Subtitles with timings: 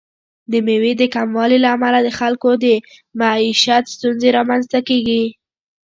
[0.51, 2.65] د میوې د کموالي له امله د خلکو د
[3.19, 5.23] معیشت ستونزې رامنځته کیږي.